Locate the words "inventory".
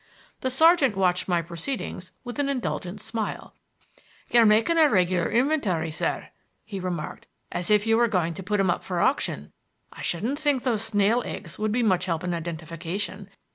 5.29-5.91